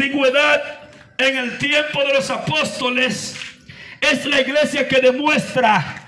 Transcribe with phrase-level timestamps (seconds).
[0.00, 0.62] Antigüedad,
[1.18, 3.36] en el tiempo de los apóstoles,
[4.00, 6.06] es la iglesia que demuestra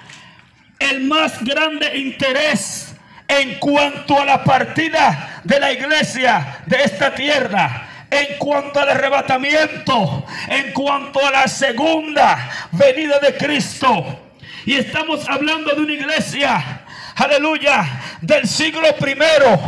[0.79, 2.95] el más grande interés
[3.29, 10.25] en cuanto a la partida de la iglesia de esta tierra en cuanto al arrebatamiento,
[10.49, 14.33] en cuanto a la segunda venida de Cristo.
[14.65, 17.85] Y estamos hablando de una iglesia, aleluya,
[18.23, 19.61] del siglo primero.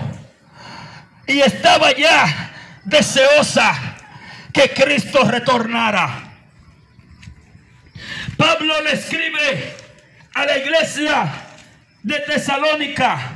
[1.26, 2.52] Y estaba ya
[2.84, 3.93] deseosa
[4.54, 6.32] que Cristo retornara.
[8.38, 9.74] Pablo le escribe
[10.32, 11.32] a la iglesia
[12.02, 13.32] de Tesalónica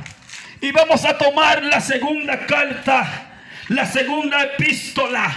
[0.61, 3.29] y vamos a tomar la segunda carta
[3.69, 5.31] la segunda epístola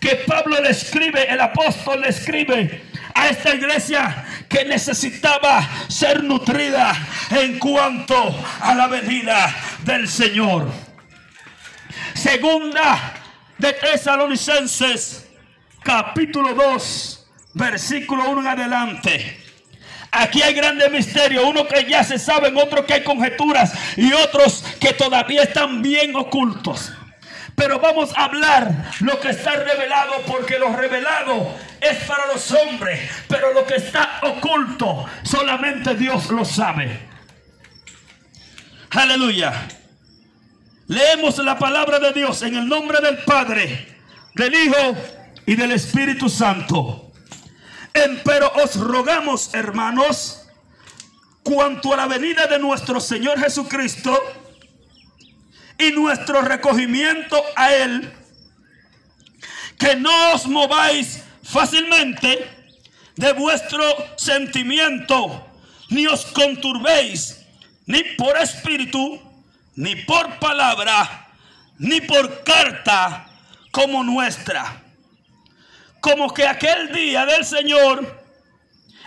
[0.00, 6.94] que Pablo le escribe, el apóstol le escribe a esta iglesia que necesitaba ser nutrida
[7.30, 9.52] en cuanto a la venida
[9.84, 10.70] del Señor.
[12.14, 13.14] Segunda
[13.58, 15.26] de Tesalonicenses,
[15.82, 19.40] capítulo 2, versículo 1 en adelante.
[20.10, 24.64] Aquí hay grandes misterios, uno que ya se saben, otro que hay conjeturas y otros
[24.80, 26.92] que todavía están bien ocultos.
[27.54, 33.10] Pero vamos a hablar lo que está revelado porque lo revelado es para los hombres.
[33.28, 37.00] Pero lo que está oculto solamente Dios lo sabe.
[38.90, 39.68] Aleluya.
[40.88, 43.96] Leemos la palabra de Dios en el nombre del Padre,
[44.34, 44.96] del Hijo
[45.44, 47.12] y del Espíritu Santo.
[48.24, 50.46] Pero os rogamos, hermanos,
[51.42, 54.16] cuanto a la venida de nuestro Señor Jesucristo,
[55.78, 58.12] y nuestro recogimiento a Él,
[59.78, 62.48] que no os mováis fácilmente
[63.16, 63.82] de vuestro
[64.16, 65.46] sentimiento,
[65.90, 67.42] ni os conturbéis,
[67.86, 69.20] ni por espíritu,
[69.76, 71.28] ni por palabra,
[71.78, 73.26] ni por carta
[73.70, 74.82] como nuestra.
[76.00, 78.24] Como que aquel día del Señor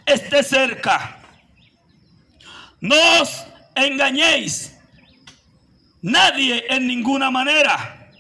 [0.06, 1.18] esté cerca.
[2.82, 4.80] No os engañéis
[6.02, 8.12] Nadie en ninguna manera.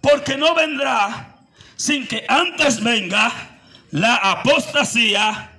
[0.00, 1.36] Porque no vendrá
[1.76, 3.30] sin que antes venga
[3.90, 5.50] la apostasía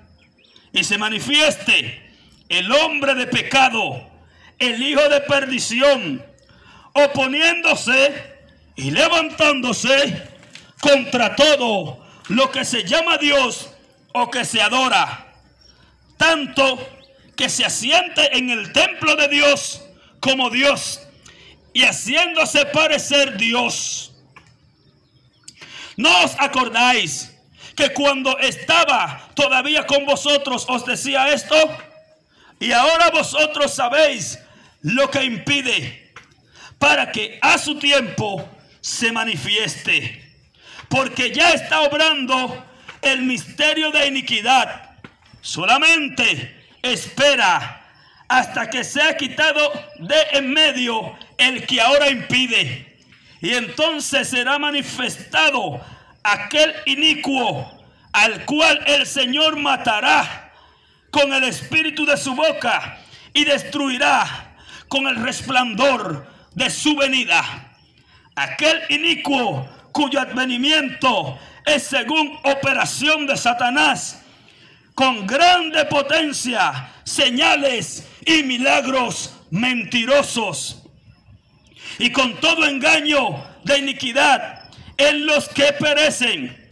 [0.72, 2.02] y se manifieste
[2.50, 4.10] el hombre de pecado,
[4.68, 6.26] el hijo de perdición,
[6.94, 8.34] oponiéndose
[8.76, 10.28] y levantándose
[10.80, 13.70] contra todo lo que se llama Dios
[14.14, 15.34] o que se adora,
[16.18, 16.80] tanto
[17.36, 19.82] que se asiente en el templo de Dios
[20.20, 21.02] como Dios
[21.74, 24.14] y haciéndose parecer Dios.
[25.98, 27.36] ¿No os acordáis
[27.76, 31.56] que cuando estaba todavía con vosotros os decía esto?
[32.60, 34.40] Y ahora vosotros sabéis
[34.84, 36.14] lo que impide
[36.78, 38.48] para que a su tiempo
[38.82, 40.22] se manifieste.
[40.90, 42.66] Porque ya está obrando
[43.02, 44.98] el misterio de iniquidad.
[45.42, 47.82] Solamente espera
[48.28, 52.98] hasta que sea quitado de en medio el que ahora impide.
[53.42, 55.82] Y entonces será manifestado
[56.24, 60.52] aquel inicuo al cual el Señor matará
[61.12, 63.00] con el espíritu de su boca
[63.34, 64.53] y destruirá
[64.88, 67.44] con el resplandor de su venida.
[68.36, 74.24] Aquel inicuo cuyo advenimiento es según operación de Satanás,
[74.96, 80.84] con grande potencia, señales y milagros mentirosos.
[82.00, 84.64] Y con todo engaño de iniquidad
[84.98, 86.70] en los que perecen,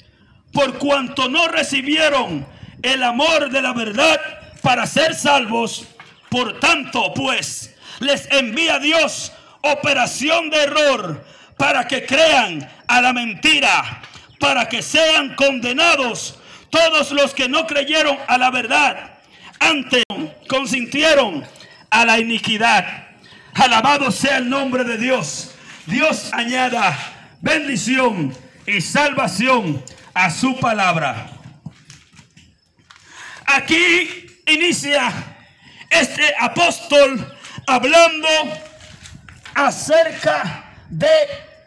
[0.51, 2.45] por cuanto no recibieron
[2.81, 4.19] el amor de la verdad
[4.61, 5.87] para ser salvos.
[6.29, 11.25] Por tanto, pues, les envía Dios operación de error
[11.57, 14.01] para que crean a la mentira,
[14.39, 16.39] para que sean condenados
[16.69, 19.19] todos los que no creyeron a la verdad,
[19.59, 20.03] antes
[20.47, 21.45] consintieron
[21.89, 23.09] a la iniquidad.
[23.53, 25.51] Alabado sea el nombre de Dios.
[25.85, 26.97] Dios añada
[27.41, 28.35] bendición
[28.65, 29.83] y salvación
[30.13, 31.29] a su palabra.
[33.45, 35.11] Aquí inicia
[35.89, 37.30] este apóstol
[37.67, 38.27] hablando
[39.55, 41.09] acerca de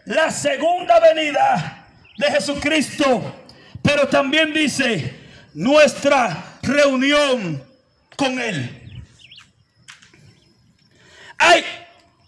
[0.07, 1.87] la segunda venida
[2.17, 3.47] de Jesucristo,
[3.83, 5.19] pero también dice
[5.55, 7.65] nuestra reunión
[8.17, 9.03] con Él.
[11.39, 11.65] Hay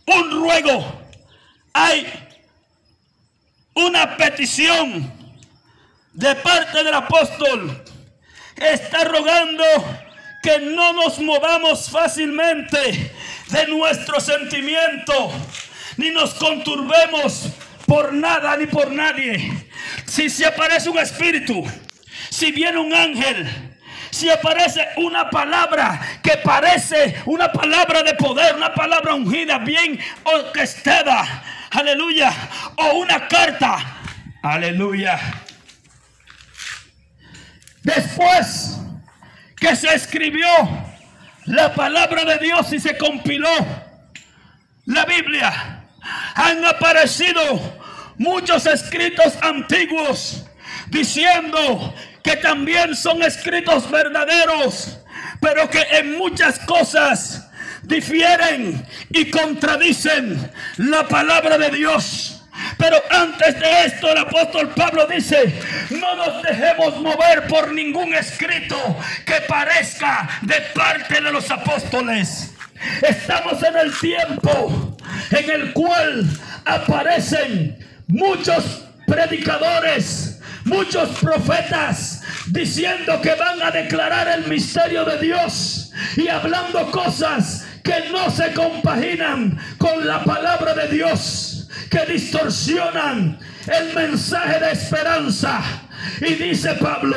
[0.06, 1.02] un ruego,
[1.72, 2.06] hay
[3.74, 5.12] una petición
[6.12, 7.84] de parte del apóstol.
[8.56, 9.64] Está rogando
[10.46, 13.12] que no nos movamos fácilmente
[13.48, 15.32] de nuestro sentimiento,
[15.96, 17.48] ni nos conturbemos
[17.84, 19.66] por nada ni por nadie.
[20.04, 21.64] Si se aparece un espíritu,
[22.30, 23.44] si viene un ángel,
[24.12, 31.42] si aparece una palabra que parece una palabra de poder, una palabra ungida, bien orquestada,
[31.72, 32.32] aleluya,
[32.76, 33.78] o una carta,
[34.42, 35.18] aleluya.
[37.82, 38.76] Después
[39.56, 40.46] que se escribió
[41.46, 43.50] la palabra de Dios y se compiló
[44.86, 45.84] la Biblia,
[46.34, 47.42] han aparecido
[48.18, 50.46] muchos escritos antiguos
[50.88, 54.98] diciendo que también son escritos verdaderos,
[55.40, 57.48] pero que en muchas cosas
[57.82, 62.35] difieren y contradicen la palabra de Dios.
[62.78, 65.54] Pero antes de esto el apóstol Pablo dice,
[65.90, 68.76] no nos dejemos mover por ningún escrito
[69.24, 72.52] que parezca de parte de los apóstoles.
[73.00, 74.96] Estamos en el tiempo
[75.30, 76.26] en el cual
[76.64, 80.36] aparecen muchos predicadores
[80.66, 88.10] muchos profetas diciendo que van a declarar el misterio de Dios y hablando cosas que
[88.10, 91.55] no se compaginan con la palabra de Dios,
[91.90, 95.62] que distorsionan el mensaje de esperanza.
[96.20, 97.16] Y dice Pablo,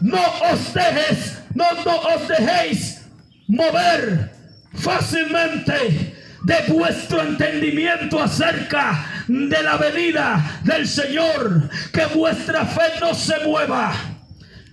[0.00, 0.22] no
[0.52, 3.02] os dejes, no, no os dejéis
[3.46, 4.32] mover
[4.74, 6.14] fácilmente
[6.44, 11.68] de vuestro entendimiento acerca de la venida del Señor.
[11.92, 13.92] Que vuestra fe no se mueva.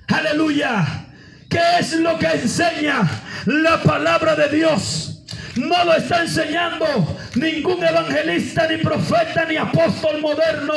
[0.08, 1.06] Aleluya.
[1.50, 3.10] ¿Qué es lo que enseña
[3.46, 5.24] la palabra de Dios?
[5.56, 10.74] No lo está enseñando ningún evangelista, ni profeta, ni apóstol moderno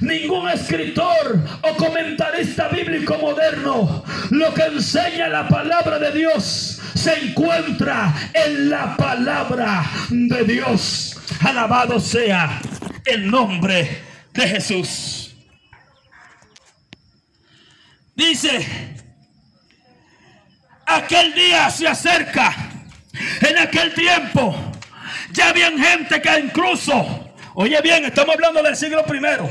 [0.00, 4.04] ningún escritor o comentarista bíblico moderno.
[4.30, 11.16] Lo que enseña la palabra de Dios se encuentra en la palabra de Dios.
[11.40, 12.60] Alabado sea
[13.04, 14.02] el nombre
[14.32, 15.34] de Jesús.
[18.14, 18.66] Dice,
[20.86, 22.54] aquel día se acerca.
[23.40, 24.69] En aquel tiempo
[25.32, 29.48] ya había gente que incluso, oye bien, estamos hablando del siglo primero.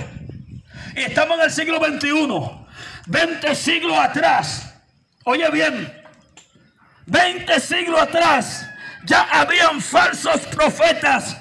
[0.96, 2.68] Y estamos en el siglo 21.
[3.08, 4.74] 20 siglos atrás.
[5.24, 5.94] Oye bien.
[7.06, 8.68] 20 siglos atrás
[9.06, 11.38] ya habían falsos profetas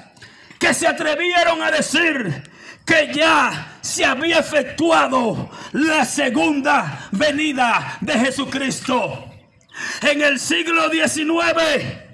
[0.57, 2.43] que se atrevieron a decir
[2.85, 9.25] que ya se había efectuado la segunda venida de Jesucristo.
[10.01, 12.08] En el siglo XIX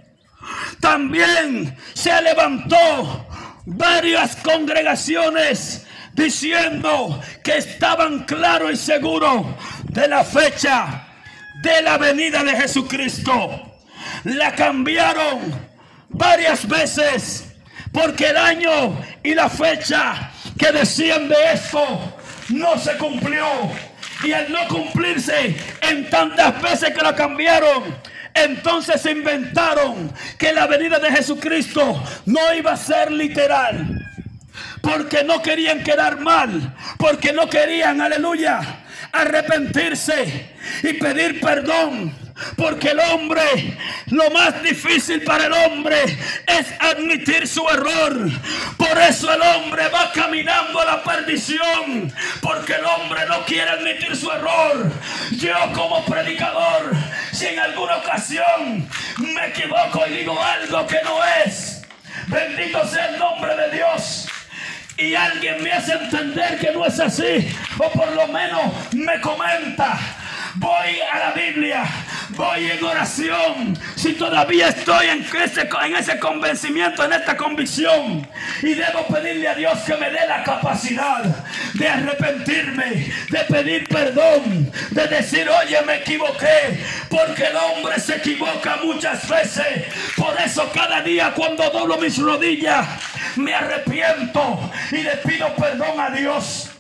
[0.80, 3.27] también se levantó
[3.66, 9.46] varias congregaciones diciendo que estaban claros y seguros
[9.84, 11.08] de la fecha
[11.62, 13.74] de la venida de Jesucristo.
[14.24, 15.39] La cambiaron
[16.10, 17.55] varias veces
[17.91, 22.15] porque el año y la fecha que decían de esto
[22.50, 23.46] no se cumplió.
[24.24, 27.84] Y al no cumplirse en tantas veces que la cambiaron,
[28.36, 34.01] entonces inventaron que la venida de Jesucristo no iba a ser literal.
[34.82, 36.75] Porque no querían quedar mal.
[36.98, 38.60] Porque no querían, aleluya,
[39.12, 42.25] arrepentirse y pedir perdón
[42.58, 43.77] porque el hombre,
[44.08, 46.04] lo más difícil para el hombre
[46.48, 48.30] es admitir su error.
[48.77, 52.13] Por eso el hombre va caminando a la perdición.
[52.42, 54.92] Porque el hombre no quiere admitir su error.
[55.32, 56.92] Yo como predicador,
[57.32, 58.88] si en alguna ocasión
[59.18, 61.84] me equivoco y digo algo que no es,
[62.27, 64.27] bendito sea el nombre de Dios
[64.98, 69.98] y alguien me hace entender que no es así, o por lo menos me comenta,
[70.56, 71.84] voy a la Biblia,
[72.29, 78.27] voy en oración, si todavía estoy en ese, en ese convencimiento, en esta convicción,
[78.62, 81.24] y debo pedirle a Dios que me dé la capacidad
[81.74, 88.77] de arrepentirme, de pedir perdón, de decir, oye, me equivoqué, porque el hombre se equivoca
[88.84, 89.86] muchas veces.
[90.15, 92.88] Por eso cada día cuando doblo mis rodillas,
[93.36, 96.75] me arrepiento y le pido perdón a Dios.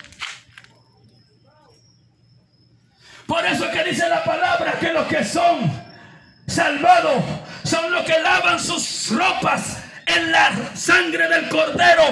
[3.27, 5.71] Por eso que dice la palabra que los que son
[6.47, 7.23] salvados
[7.63, 12.03] son los que lavan sus ropas en la sangre del cordero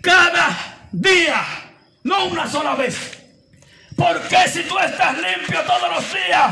[0.00, 0.56] cada
[0.92, 1.42] día,
[2.04, 3.18] no una sola vez.
[3.96, 6.50] Porque si tú estás limpio todos los días,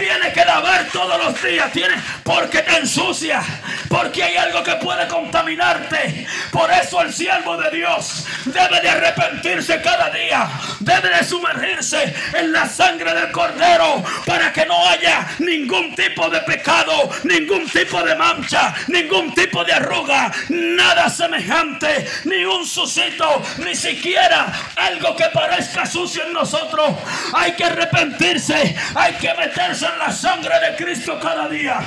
[0.00, 3.42] Tienes que lavar todos los días, tienes porque te ensucia,
[3.86, 6.26] porque hay algo que puede contaminarte.
[6.50, 12.50] Por eso el siervo de Dios debe de arrepentirse cada día, debe de sumergirse en
[12.50, 18.14] la sangre del cordero para que no haya ningún tipo de pecado, ningún tipo de
[18.14, 25.84] mancha, ningún tipo de arruga, nada semejante, ni un sucito, ni siquiera algo que parezca
[25.84, 26.96] sucio en nosotros.
[27.34, 31.80] Hay que arrepentirse, hay que meterse la sangre de Cristo cada día.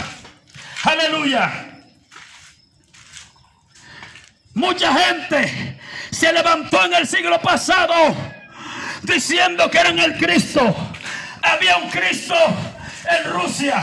[0.83, 1.51] Aleluya.
[4.53, 5.79] Mucha gente
[6.11, 7.93] se levantó en el siglo pasado
[9.01, 10.75] diciendo que eran el Cristo.
[11.41, 12.35] Había un Cristo
[13.09, 13.81] en Rusia.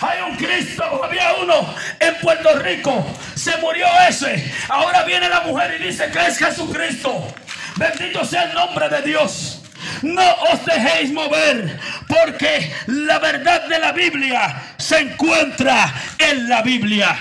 [0.00, 3.06] Hay un Cristo, había uno en Puerto Rico.
[3.34, 4.52] Se murió ese.
[4.68, 7.34] Ahora viene la mujer y dice que es Jesucristo.
[7.76, 9.63] Bendito sea el nombre de Dios.
[10.02, 17.16] No os dejéis mover, porque la verdad de la Biblia se encuentra en la Biblia.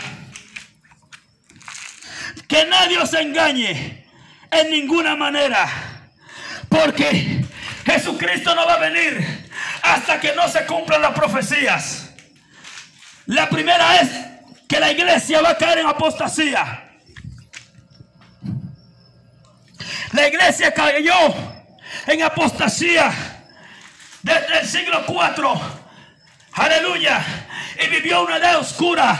[2.47, 4.05] Que nadie os engañe
[4.51, 5.67] en ninguna manera,
[6.69, 7.45] porque
[7.85, 9.49] Jesucristo no va a venir
[9.81, 12.09] hasta que no se cumplan las profecías.
[13.25, 14.09] La primera es
[14.67, 16.89] que la iglesia va a caer en apostasía.
[20.11, 21.52] La iglesia cayó
[22.07, 23.11] en apostasía
[24.21, 25.61] desde el siglo 4.
[26.53, 27.23] Aleluya.
[27.83, 29.17] Y vivió una edad oscura.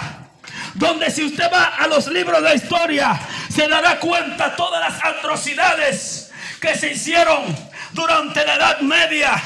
[0.75, 6.32] Donde si usted va a los libros de historia, se dará cuenta todas las atrocidades
[6.60, 7.56] que se hicieron
[7.92, 9.42] durante la Edad Media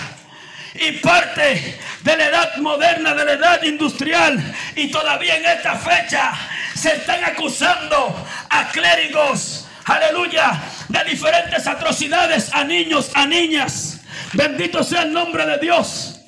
[0.76, 4.56] y parte de la edad moderna, de la edad industrial.
[4.76, 6.34] Y todavía en esta fecha
[6.76, 14.02] se están acusando a clérigos, aleluya, de diferentes atrocidades a niños, a niñas.
[14.34, 16.22] Bendito sea el nombre de Dios.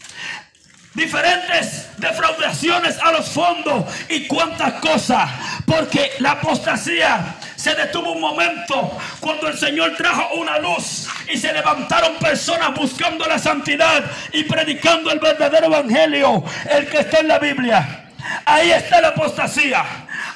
[0.94, 5.30] Diferentes defraudaciones a los fondos y cuántas cosas.
[5.66, 11.54] Porque la apostasía se detuvo un momento cuando el Señor trajo una luz y se
[11.54, 17.40] levantaron personas buscando la santidad y predicando el verdadero evangelio, el que está en la
[17.40, 18.06] Biblia.
[18.46, 19.86] Ahí está la apostasía.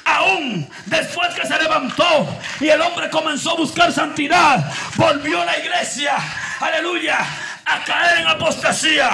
[0.04, 6.14] Aún después que se levantó y el hombre comenzó a buscar santidad, volvió la iglesia,
[6.60, 7.18] aleluya,
[7.64, 9.10] a caer en apostasía.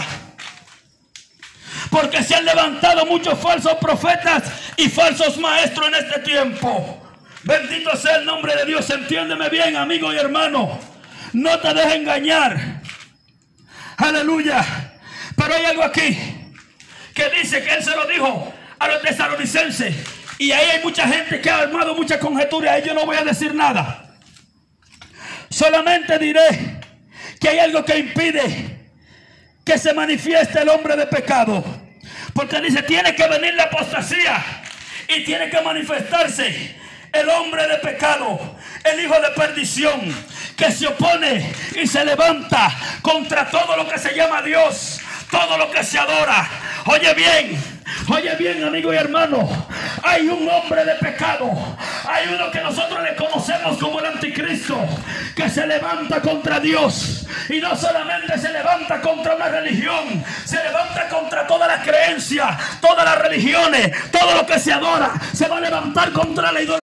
[1.90, 4.42] Porque se han levantado muchos falsos profetas
[4.76, 7.00] y falsos maestros en este tiempo.
[7.42, 8.88] Bendito sea el nombre de Dios.
[8.90, 10.78] Entiéndeme bien, amigo y hermano.
[11.32, 12.82] No te dejes engañar.
[13.96, 14.64] Aleluya.
[15.36, 16.18] Pero hay algo aquí
[17.14, 19.96] que dice que él se lo dijo a los tesalonicenses.
[20.40, 22.72] Y ahí hay mucha gente que ha armado muchas conjeturas.
[22.72, 24.16] Ahí yo no voy a decir nada.
[25.50, 26.80] Solamente diré
[27.38, 28.88] que hay algo que impide
[29.62, 31.62] que se manifieste el hombre de pecado.
[32.32, 34.42] Porque dice, tiene que venir la apostasía
[35.08, 36.74] y tiene que manifestarse
[37.12, 40.00] el hombre de pecado, el hijo de perdición,
[40.56, 45.70] que se opone y se levanta contra todo lo que se llama Dios, todo lo
[45.70, 46.48] que se adora.
[46.86, 49.48] Oye bien, Oye bien, amigo y hermano,
[50.02, 51.50] hay un hombre de pecado,
[52.08, 54.78] hay uno que nosotros le conocemos como el anticristo,
[55.34, 61.08] que se levanta contra Dios y no solamente se levanta contra una religión, se levanta
[61.08, 65.60] contra toda la creencia, todas las religiones, todo lo que se adora, se va a
[65.60, 66.79] levantar contra la idolatría.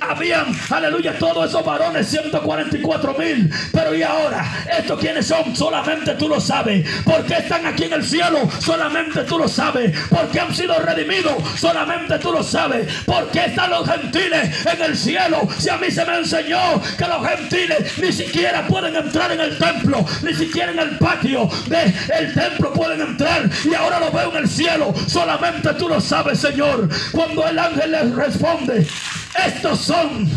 [0.00, 3.50] Habían, aleluya, todos esos varones, 144 mil.
[3.72, 4.44] Pero y ahora,
[4.78, 5.54] ¿estos quiénes son?
[5.54, 6.88] Solamente tú lo sabes.
[7.04, 8.48] ¿Por qué están aquí en el cielo?
[8.60, 9.96] Solamente tú lo sabes.
[10.08, 11.36] ¿Por qué han sido redimidos?
[11.58, 12.86] Solamente tú lo sabes.
[13.04, 15.48] ¿Por qué están los gentiles en el cielo?
[15.58, 16.60] Si a mí se me enseñó
[16.96, 21.48] que los gentiles ni siquiera pueden entrar en el templo, ni siquiera en el patio
[21.66, 23.48] del templo pueden entrar.
[23.64, 24.94] Y ahora lo veo en el cielo.
[25.06, 26.88] Solamente tú lo sabes, Señor.
[27.12, 28.86] Cuando el ángel les responde,
[29.34, 30.30] estos son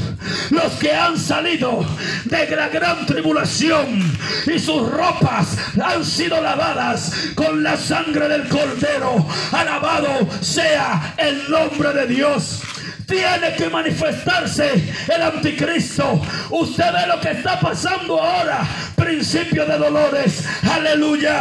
[0.51, 1.85] los que han salido
[2.25, 9.25] de la gran tribulación y sus ropas han sido lavadas con la sangre del cordero.
[9.51, 12.61] Alabado sea el nombre de Dios.
[13.05, 16.21] Tiene que manifestarse el anticristo.
[16.49, 18.65] Usted ve lo que está pasando ahora.
[18.95, 20.43] Principio de dolores.
[20.63, 21.39] Aleluya.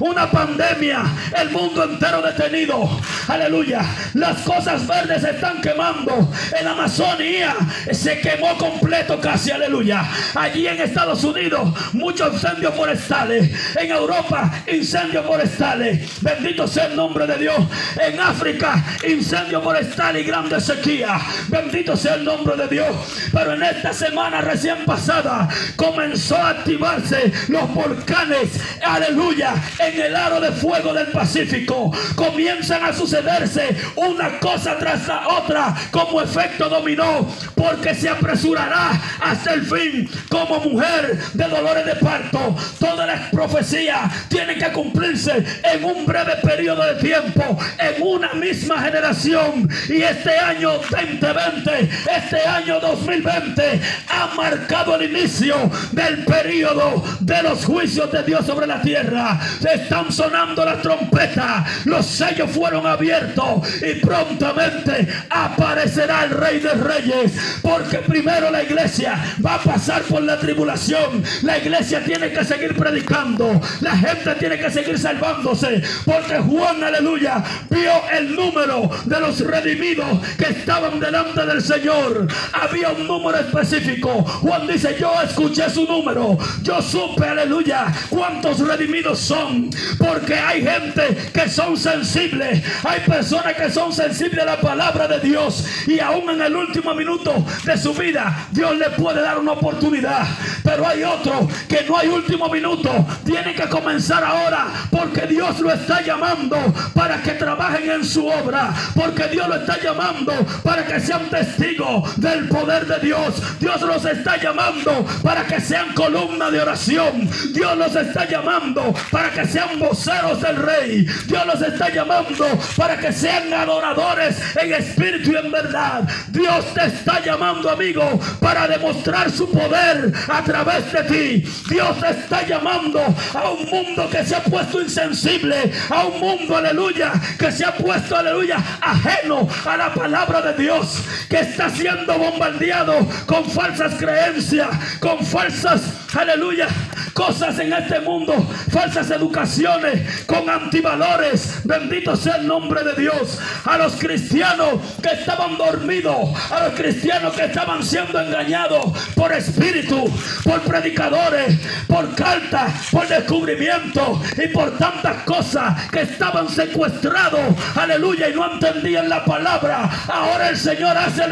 [0.00, 1.04] una pandemia,
[1.38, 2.88] el mundo entero detenido.
[3.28, 3.82] Aleluya.
[4.14, 6.30] Las cosas verdes se están quemando.
[6.58, 7.54] En Amazonía
[7.90, 9.50] se quemó completo casi.
[9.50, 10.04] Aleluya.
[10.34, 13.50] Allí en Estados Unidos, muchos incendios forestales.
[13.76, 16.22] En Europa, incendios forestales.
[16.22, 17.56] Bendito sea el nombre de Dios.
[18.00, 21.20] En África, incendio forestal y grande sequía.
[21.48, 22.96] Bendito sea el nombre de Dios.
[23.32, 28.60] Pero en esta semana recién pasada comenzó a activarse los volcanes.
[28.84, 29.54] Aleluya.
[29.78, 31.92] En el aro de fuego del Pacífico.
[32.14, 37.28] Comienzan a sucederse una cosa tras la otra como efecto dominó.
[37.54, 38.90] Porque se apresurará
[39.20, 42.56] hasta el fin como mujer de dolores de parto.
[42.78, 47.58] Todas las profecías tienen que cumplirse en un breve periodo de tiempo.
[47.78, 49.68] En una misma generación.
[49.88, 57.64] Y este año 2020, este año 2020 ha marcado el inicio del periodo de los
[57.64, 59.38] juicios de Dios sobre la tierra.
[59.60, 67.32] Están sonando las trompetas, los sellos fueron abiertos y prontamente aparecerá el Rey de Reyes.
[67.60, 71.22] Porque primero la iglesia va a pasar por la tribulación.
[71.42, 73.60] La iglesia tiene que seguir predicando.
[73.80, 75.82] La gente tiene que seguir salvándose.
[76.04, 82.28] Porque Juan, aleluya, vio el número de los redimidos que estaban delante del Señor.
[82.52, 84.22] Había un número específico.
[84.22, 86.38] Juan dice, yo escuché su número.
[86.62, 89.70] Yo supe, aleluya, cuántos redimidos son.
[89.98, 92.62] Porque hay gente que son sensibles.
[92.92, 95.64] Hay personas que son sensibles a la palabra de Dios.
[95.86, 100.26] Y aún en el último minuto de su vida, Dios le puede dar una oportunidad.
[100.62, 102.90] Pero hay otro que no hay último minuto.
[103.24, 104.66] Tiene que comenzar ahora.
[104.90, 106.58] Porque Dios lo está llamando
[106.92, 108.74] para que trabajen en su obra.
[108.94, 113.58] Porque Dios lo está llamando para que sean testigos del poder de Dios.
[113.58, 117.26] Dios los está llamando para que sean columna de oración.
[117.54, 121.06] Dios los está llamando para que sean voceros del rey.
[121.26, 122.44] Dios los está llamando
[122.76, 126.02] para que sean adoradores en espíritu y en verdad.
[126.28, 131.50] Dios te está llamando, amigo, para demostrar su poder a través de ti.
[131.68, 133.00] Dios está llamando
[133.34, 137.72] a un mundo que se ha puesto insensible, a un mundo, aleluya, que se ha
[137.72, 144.68] puesto, aleluya, ajeno a la palabra de Dios, que está siendo bombardeado con falsas creencias,
[144.98, 145.82] con falsas,
[146.14, 146.66] aleluya,
[147.12, 148.34] cosas en este mundo,
[148.70, 151.60] falsas educaciones, con antivalores.
[151.64, 153.38] Bendito sea el nombre de Dios.
[153.64, 156.16] A los cristianos que estaban dormidos,
[156.50, 160.10] a los cristianos que estaban siendo engañados por espíritu,
[160.44, 167.54] por predicadores, por cartas, por descubrimiento y por tantas cosas que estaban secuestrados.
[167.76, 169.90] Aleluya, y no entendían la palabra.
[170.08, 171.22] Ahora el Señor hace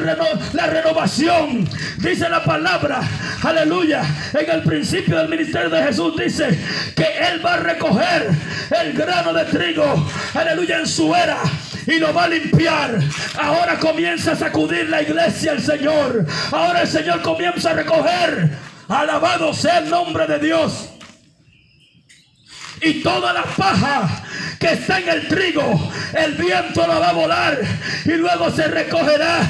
[0.53, 1.68] la renovación.
[1.98, 3.00] Dice la palabra,
[3.42, 4.03] aleluya,
[4.35, 6.59] en el principio del ministerio de Jesús dice
[6.94, 8.31] que Él va a recoger
[8.83, 11.30] el grano de trigo, aleluya, en su era
[11.87, 12.99] y lo va a limpiar.
[13.38, 16.27] Ahora comienza a sacudir la iglesia el Señor.
[16.53, 18.51] Ahora el Señor comienza a recoger.
[18.88, 20.90] Alabado sea el nombre de Dios.
[22.83, 24.23] Y toda la paja
[24.59, 27.59] que está en el trigo, el viento la va a volar
[28.05, 29.40] y luego se recogerá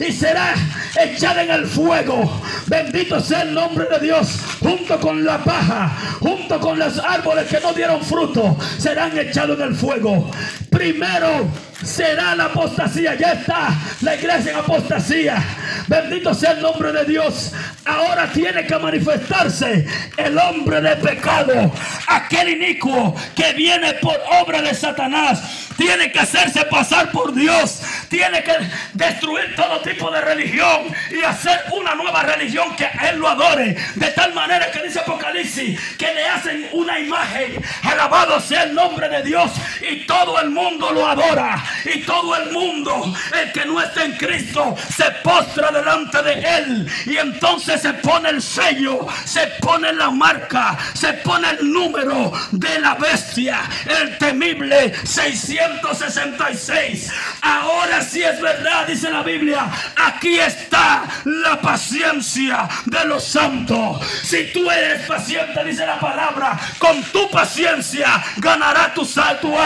[0.00, 0.54] y será
[1.00, 2.42] echada en el fuego.
[2.66, 4.38] Bendito sea el nombre de Dios.
[4.60, 9.68] Junto con la paja, junto con los árboles que no dieron fruto, serán echados en
[9.68, 10.30] el fuego.
[10.70, 11.48] Primero
[11.82, 13.14] será la apostasía.
[13.14, 13.68] Ya está
[14.00, 15.44] la iglesia en apostasía.
[15.88, 17.52] Bendito sea el nombre de Dios.
[17.84, 21.72] Ahora tiene que manifestarse el hombre de pecado,
[22.06, 25.68] aquel inicuo que viene por obra de Satanás.
[25.76, 27.82] Tiene que hacerse pasar por Dios.
[28.08, 28.52] Tiene que
[28.92, 33.76] destruir todo tipo de religión y hacer una nueva religión que él lo adore.
[33.94, 37.62] De tal manera que dice Apocalipsis que le hacen una imagen.
[37.82, 39.50] Alabado sea el nombre de Dios
[39.90, 44.16] y todo el mundo lo adora y todo el mundo, el que no está en
[44.16, 46.88] Cristo, se postra delante de Él.
[47.06, 52.78] Y entonces se pone el sello, se pone la marca, se pone el número de
[52.80, 57.10] la bestia, el temible 666.
[57.42, 59.66] Ahora sí es verdad, dice la Biblia,
[59.96, 64.00] aquí está la paciencia de los santos.
[64.22, 69.08] Si tú eres paciente, dice la palabra, con tu paciencia ganará tu,
[69.40, 69.58] tu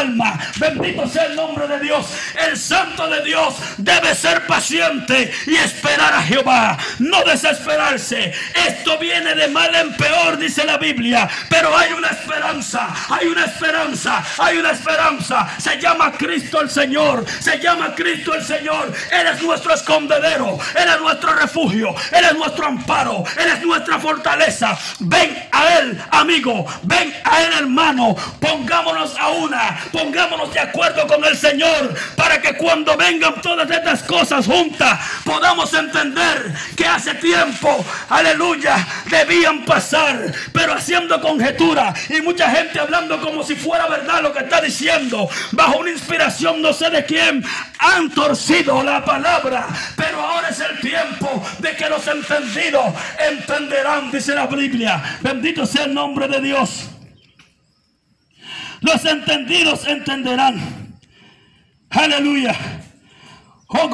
[0.59, 2.07] Bendito sea el nombre de Dios.
[2.49, 6.79] El santo de Dios debe ser paciente y esperar a Jehová.
[6.99, 8.33] no desesperarse.
[8.67, 13.45] Esto viene de mal en peor, dice la Biblia, pero hay una esperanza, hay una
[13.45, 15.49] esperanza, hay una esperanza.
[15.59, 18.93] Se llama Cristo el Señor, se llama Cristo el Señor.
[19.11, 23.99] Él es nuestro escondedero, Él es nuestro refugio, Él es nuestro amparo, Él es nuestra
[23.99, 24.77] fortaleza.
[25.01, 28.17] Ven a Él, amigo, ven a Él, hermano.
[28.41, 34.03] Pongámonos a una, pongámonos de acuerdo con el Señor para que cuando vengan todas estas
[34.03, 42.51] cosas juntas podamos entender que hace tiempo, aleluya, debían pasar, pero haciendo conjetura y mucha
[42.51, 46.91] gente hablando como si fuera verdad lo que está diciendo, bajo una inspiración no sé
[46.91, 47.43] de quién,
[47.79, 54.35] han torcido la palabra, pero ahora es el tiempo de que los entendidos entenderán, dice
[54.35, 55.19] la Biblia.
[55.23, 56.91] Bendito sea el nombre de Dios.
[58.87, 60.61] Los entendidos entenderán.
[61.91, 62.55] Aleluya.
[63.67, 63.91] Oh,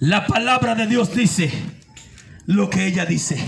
[0.00, 1.50] la palabra de Dios dice
[2.44, 3.42] lo que ella dice.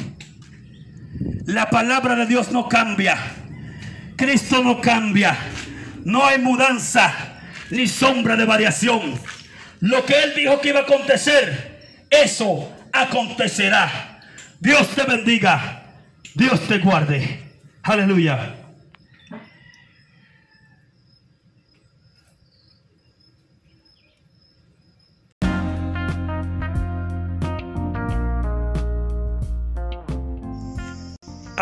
[1.44, 3.18] La palabra de Dios no cambia.
[4.16, 5.36] Cristo no cambia.
[6.06, 7.12] No hay mudanza
[7.68, 9.20] ni sombra de variación.
[9.80, 14.22] Lo que Él dijo que iba a acontecer, eso acontecerá.
[14.60, 15.82] Dios te bendiga.
[16.34, 17.42] Dios te guarde.
[17.82, 18.63] Aleluya.